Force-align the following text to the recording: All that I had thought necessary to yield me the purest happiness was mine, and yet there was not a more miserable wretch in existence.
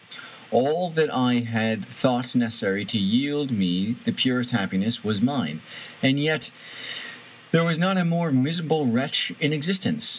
All 0.49 0.89
that 0.89 1.13
I 1.13 1.35
had 1.41 1.85
thought 1.85 2.35
necessary 2.35 2.85
to 2.85 2.97
yield 2.97 3.51
me 3.51 3.97
the 4.03 4.11
purest 4.11 4.49
happiness 4.49 5.03
was 5.03 5.21
mine, 5.21 5.61
and 6.01 6.19
yet 6.19 6.49
there 7.51 7.63
was 7.63 7.77
not 7.77 7.97
a 7.99 8.03
more 8.03 8.31
miserable 8.31 8.87
wretch 8.87 9.31
in 9.39 9.53
existence. 9.53 10.09